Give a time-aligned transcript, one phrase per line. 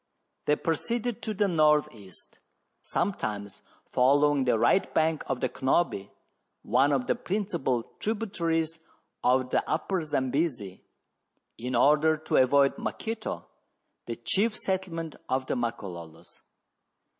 [0.45, 2.39] They proceeded to the north east,
[2.81, 6.09] sometimes following the right bank of the Cnobi,
[6.63, 8.79] one of the principal tributaries
[9.23, 10.81] of the Upper Zambesi,
[11.59, 13.45] in order to avoid Maketo,
[14.07, 16.41] the chief settle ment of the Makololos.